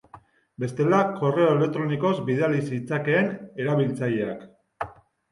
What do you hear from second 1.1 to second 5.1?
korreo elektronikoz bidali zitzakeen erabiltzaileak.